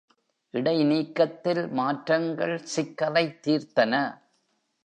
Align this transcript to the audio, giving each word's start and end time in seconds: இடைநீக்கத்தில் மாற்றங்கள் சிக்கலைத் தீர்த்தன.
இடைநீக்கத்தில் 0.53 1.69
மாற்றங்கள் 1.69 2.61
சிக்கலைத் 2.75 3.47
தீர்த்தன. 3.47 4.21